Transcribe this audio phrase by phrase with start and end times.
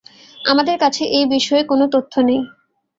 [0.45, 2.41] আমাদের কাছে এই বিষয়ে কোনো তথ্য নেই।